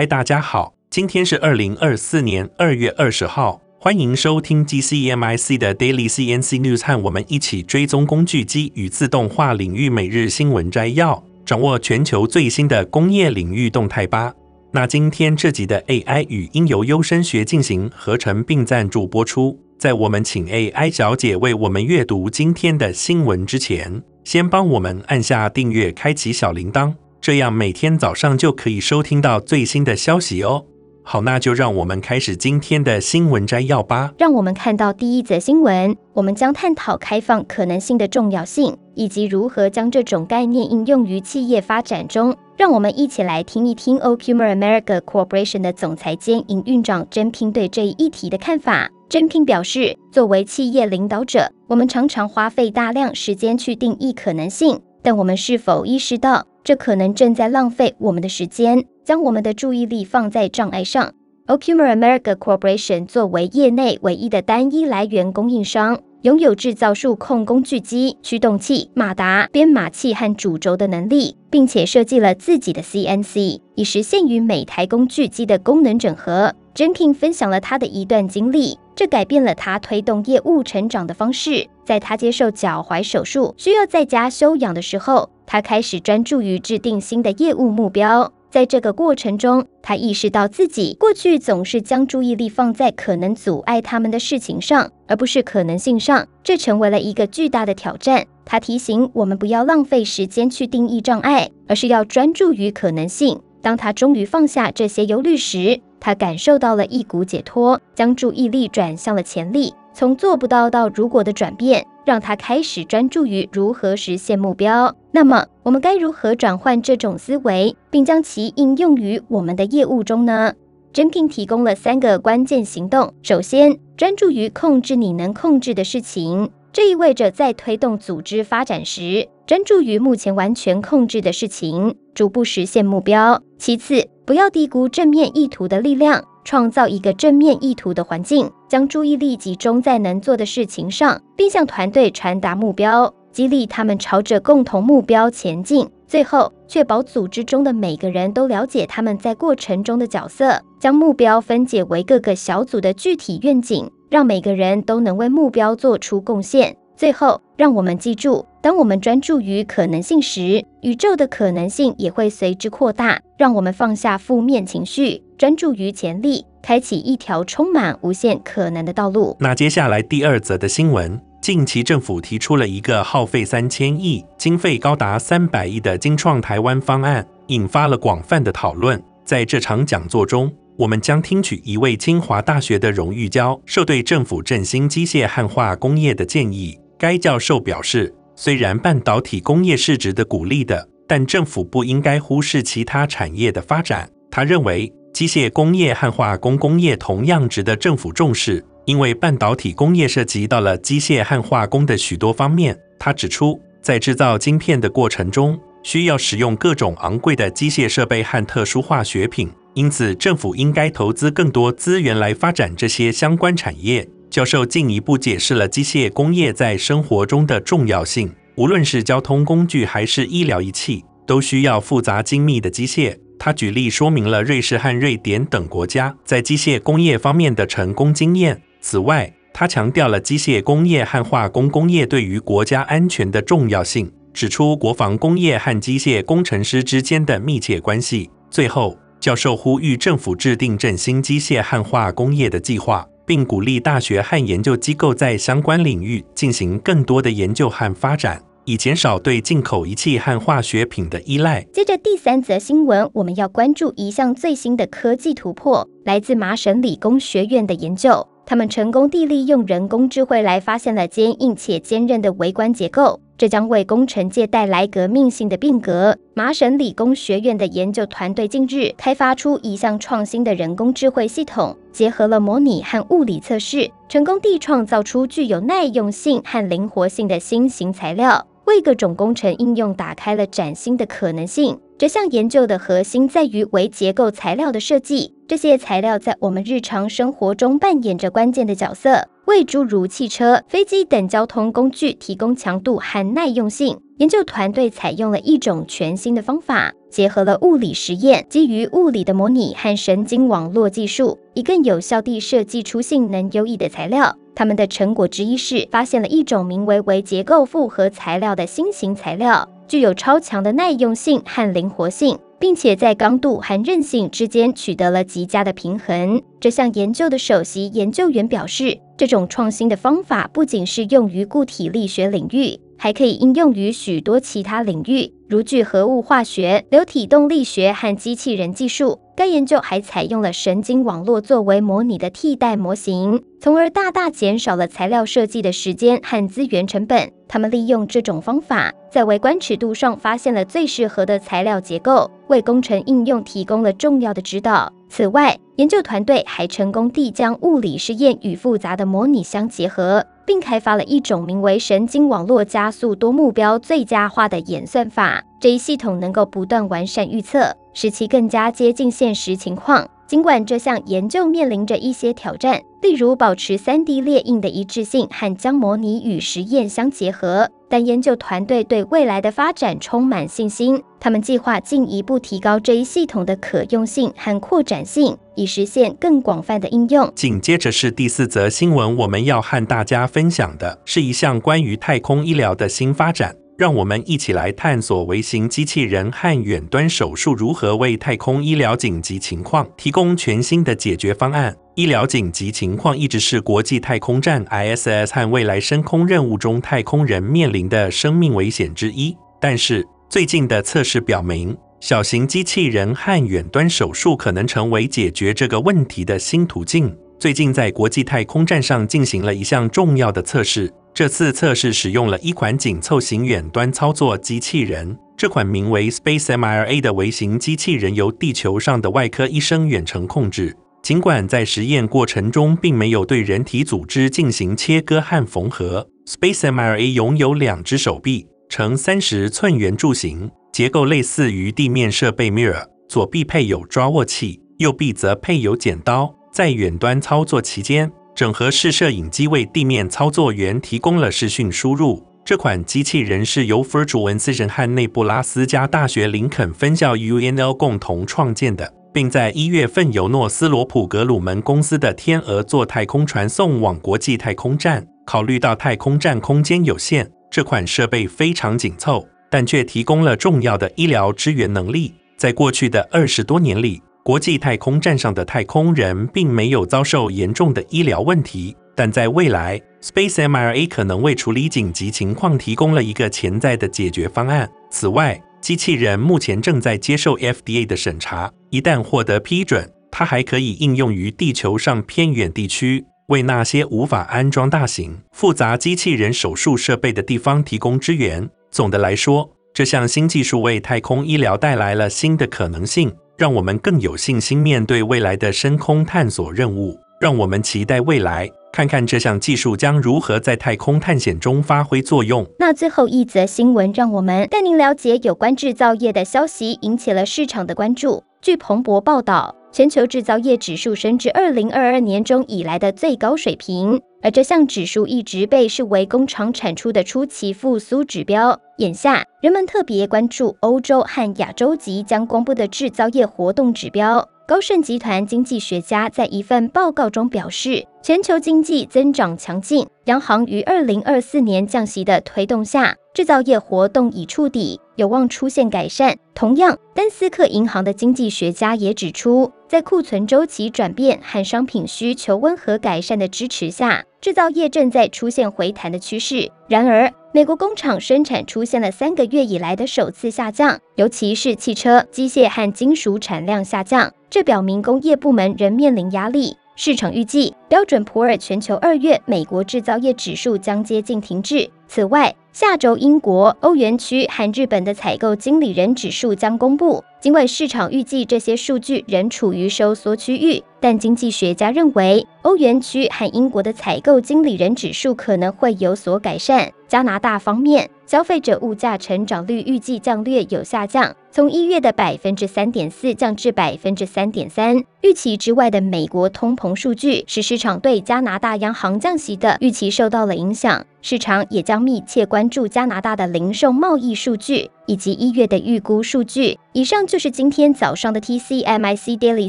[0.00, 14.32] 嗨，大家好，今天是二零二四年二月二十号，欢迎收听 GCMIC 的 Daily CNC News，和我们一起追踪工具机与自动化领域每日新闻摘要，掌握全球最新的工业领域动态吧。
[14.72, 19.60] 那今天这集的 AI 语音由优声学进行合成并赞助播出。
[19.78, 26.94] 在我们请 AI 小姐为我们阅读今天的新闻之前，先帮我们按下订阅，开启小铃铛。
[27.30, 30.64] 这样每天早上就可以收听到最新的消息哦。
[31.04, 34.12] 好，那就让我们开始今天的新闻摘要吧。
[34.18, 42.34] 让我们看到第一则新闻，我们将探讨开放可能性的重要性，以及如何将这种概念应用于企业发展中。
[42.56, 48.90] 让我们一起来听一听 Ocumer America Corporation 的总裁兼营运长甄平对这一议题的看法。
[49.08, 61.12] 甄平表示，作为企业领导者，我们常常花费大量时间去定义可能性，但我们是否意识到，这可能正在浪费我们的时间，将我们的注意力放在障碍上。
[61.46, 76.54] Ocumer America Corporation 作为业内唯一的单一来源供应商，拥有制造数控工具机、驱动器、马达、编码器和主轴的能力，并且设计了自己的 CNC，以实现与每台工具机的功能整合。
[76.72, 81.66] 甄平分享了他的一段经历，这改变了他推动业务成长的方式。
[81.84, 88.32] 在他接受脚踝手术，需要在家休养的时候，他开始专注于制定新的业务目标。
[88.50, 98.24] 在这个过程中，他意识到自己过去总是将注意力放在可能阻碍他们的事情上，而不是可能性上，这成为了一个巨大的挑战。
[98.44, 103.40] 他提醒我们不要浪费时间去定义障碍，而是要专注于可能性。
[103.60, 114.92] 当他终于放下这些忧虑时，他感受到了一股解脱，将注意力转向了潜力，从做不到到如果的转变，让他开始专注于如何实现目标。
[115.12, 120.52] 那么，我们该如何转换这种思维，并将其应用于我们的业务中呢？
[120.92, 123.14] 珍平提供了三个关键行动。
[123.22, 133.40] 首先，专注于控制你能控制的事情，这意味着在推动组织发展时，专注于目前完全控制的事情，逐步实现目标。
[133.56, 145.88] 其次，不要低估正面意图的力量，创造一个正面意图的环境，将注意力集中在能做的事情上，并向团队传达目标，激励他们朝着共同目标前进。
[146.06, 156.76] 最后，确保组织中的每个人都了解他们在过程中的角色，将目标分解为各个小组的具体愿景，让每个人都能为目标做出贡献。
[157.00, 163.18] 最后，让我们记住，当我们专注于可能性时，宇宙的可能性也会随之扩大。
[163.38, 169.34] 让我们放下负面情绪，专注于潜力，开启一条充满无限可能的道路。
[169.40, 179.02] 那接下来第二则的新闻，近期政府提出了一个耗费三千亿、经费高达三百亿的精创台湾方案，引发了广泛的讨论。
[179.24, 186.78] 在这场讲座中，我们将听取一位清华大学的荣誉教授对政府振兴机械汉化工业的建议。
[187.00, 194.06] 该教授表示，虽然半导体工业是值得鼓励的，但政府不应该忽视其他产业的发展。
[194.30, 202.78] 他认为，机械工业和化工工业同样值得政府重视，因为半导体工业涉及到了机械和化工的许多方面。
[202.98, 214.06] 他指出，在制造晶片的过程中，需要使用各种昂贵的机械设备和特殊化学品，因此政府应该投资更多资源来发展这些相关产业。
[214.30, 218.32] 教授进一步解释了机械工业在生活中的重要性。
[218.54, 223.16] 无论是交通工具还是医疗仪器，都需要复杂精密的机械。
[223.38, 228.60] 他举例说明了瑞士和瑞典等国家在机械工业方面的成功经验。
[228.80, 238.30] 此外，他强调了机械工业和化工工业对于国家安全的重要性，指出国防工业和机械工程师之间的密切关系。
[238.50, 243.06] 最后，教授呼吁政府制定振兴机械和化工业的计划。
[243.30, 251.62] 并鼓励大学和研究机构在相关领域进行更多的研究和发展，以减少对进口仪器和化学品的依赖。
[251.72, 258.26] 接着第三则新闻，我们要关注一项最新的科技突破，来自麻省理工学院的研究。
[258.44, 263.20] 他们成功地利用人工智慧来发现了坚硬且坚韧的微观结构。
[263.40, 266.14] 这将为工程界带来革命性的变革。
[266.34, 281.80] 麻省理工学院的研究团队近日开发出一项创新的人工智慧系统，结合了模拟和物理测试，成功地创造出具有耐用性和灵活性的新型材料，为各种工程应用打开了崭新的可能性。
[281.96, 289.28] 这项研究的核心在于微结构材料的设计，这些材料在我们日常生活中扮演着关键的角色。
[289.50, 293.98] 为诸如汽车、飞机等交通工具提供强度和耐用性。
[294.18, 304.36] 研究团队采用了一种全新的方法，结合了物理实验、基于物理的模拟和神经网络技术，以更有效地设计出性能优异的材料。
[304.54, 312.38] 他们的成果之一是发现了一种名为微结构复合材料的新型材料，具有超强的耐用性和灵活性。
[312.60, 316.40] 并且在刚度和韧性之间取得了极佳的平衡。
[316.60, 329.18] 这项研究的首席研究员表示，这种创新的方法不仅适用于固体力学领域，还可以应用于许多其他领域，如聚合物化学、流体动力学和机器人技术。
[329.40, 337.32] 该研究还采用了神经网络作为模拟的替代模型，从而大大减少了材料设计的时间和资源成本。
[337.48, 344.92] 他们利用这种方法，在微观尺度上发现了最适合的材料结构，为工程应用提供了重要的指导。
[345.08, 355.42] 此外，研究团队还成功地将物理实验与复杂的模拟相结合，并开发了一种名为神经网络加速多目标最佳化的演算法。
[355.58, 360.08] 这一系统能够不断完善预测，使其更加接近现实情况。
[360.26, 371.02] 尽管这项研究面临着一些挑战，例如保持 3D 列印的一致性和将模拟与实验相结合，但研究团队对未来的发展充满信心。
[371.18, 377.32] 他们计划进一步提高这一系统的可用性和扩展性，以实现更广泛的应用。
[377.34, 383.56] 紧接着是第四则新闻，我们要和大家分享的是一项关于太空医疗的新发展。
[383.80, 391.74] 让我们一起来探索微型机器人和远端手术如何为太空医疗紧急情况提供全新的解决方案。
[391.94, 399.34] 医疗紧急情况一直是国际太空站 ISS 和未来深空任务中太空人面临的生命危险之一。
[399.58, 407.16] 但是，最近的测试表明，小型机器人和远端手术可能成为解决这个问题的新途径。
[407.38, 410.92] 最近，在国际太空站上进行了一项重要的测试。
[411.12, 415.18] 这次测试使用了一款紧凑型远端操作机器人。
[415.36, 420.76] 这款名为 Space MRA 的微型机器人由地球上的外科医生远程控制。
[421.02, 432.84] 尽管在实验过程中并没有对人体组织进行切割和缝合，Space MRA 拥有两只手臂，呈三十寸圆柱形，结构类似于地面设备 Mirror。
[433.08, 436.34] 左臂配有抓握器，右臂则配有剪刀。
[436.52, 442.26] 在远端操作期间，整合式摄影机为地面操作员提供了视讯输入。
[442.42, 455.06] 这款机器人是由 Virtual Incision 和内布拉斯加大学林肯分校 UNL 共同创建的，并在一月份由诺斯罗普格鲁门公司的天鹅座太空船送往国际太空站。
[455.26, 462.14] 考虑到太空站空间有限，这款设备非常紧凑，但却提供了重要的医疗支援能力。
[462.38, 474.70] 在过去的二十多年里，国际太空站上的太空人并没有遭受严重的医疗问题，但在未来，Space MRA 可能为处理紧急情况提供了一个潜在的解决方案。
[474.90, 488.48] 此外，机器人目前正在接受 FDA 的审查，一旦获得批准，它还可以应用于地球上偏远地区，为那些无法安装大型复杂机器人手术设备的地方提供支援。
[488.70, 493.10] 总的来说，这项新技术为太空医疗带来了新的可能性。
[493.40, 497.00] 让我们更有信心面对未来的深空探索任务。
[497.18, 502.46] 让我们期待未来，看看这项技术将如何在太空探险中发挥作用。
[502.58, 508.22] 那最后一则新闻，让我们带您了解有关制造业的消息，引起了市场的关注。
[508.42, 514.00] 据彭博报道，全球制造业指数升至二零二二年中以来的最高水平。
[514.22, 518.60] 而这项指数一直被视为工厂产出的初期复苏指标。
[518.76, 524.28] 眼下，人们特别关注欧洲和亚洲即将公布的制造业活动指标。
[524.46, 536.18] 高盛集团经济学家在一份报告中表示，全球经济增长强劲，央行于二零二四年降息的推动下，制造业活动已触底，有望出现改善。
[536.34, 546.50] 同样，丹斯克银行的经济学家也指出，在库存周期转变和商品需求温和改善的支持下，制造业正在出现回弹的趋势。
[546.66, 556.56] 然而，美国工厂生产出现了三个月以来的首次下降，尤其是汽车、机械和金属产量下降，这表明工业部门仍面临压力。
[556.74, 561.70] 市场预计，标准普尔全球二月美国制造业指数将接近停滞。
[561.86, 567.04] 此外，下周，英国、欧元区和日本的采购经理人指数将公布。
[567.20, 576.72] 尽管市场预计这些数据仍处于收缩区域，但经济学家认为，欧元区和英国的采购经理人指数可能会有所改善。
[576.88, 584.82] 加拿大方面，消费者物价成长率预计将略有下降，从一月的百分之三点四降至百分之三点三。
[585.02, 590.84] 预期之外的美国通膨数据使市场对加拿大央行降息的预期受到了影响。
[591.02, 596.58] 市场也将密切关注加拿大的零售贸易数据以及一月的预估数据。
[596.72, 599.48] 以上就是今天早上的 TCMIC Daily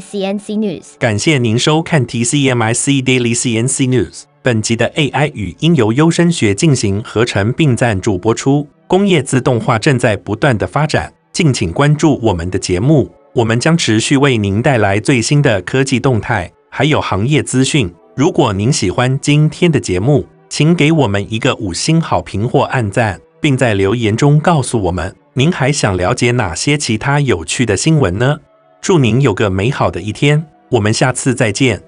[0.00, 0.94] CNC News。
[0.98, 4.22] 感谢您收看 TCMIC Daily CNC News。
[4.42, 8.66] 本集的 AI 语音由优声学进行合成并赞助播出。
[8.88, 17.88] 工业自动化正在不断的发展，敬请关注我们的节目，我们将持续为您带来最新的科技动态，还有行业资讯。
[18.16, 28.40] 如果您喜欢今天的节目，请给我们一个五星好评或按赞，并在留言中告诉我们您还想了解哪些其他有趣的新闻呢？
[28.80, 31.82] 祝您有个美好的一天，我们下次再见。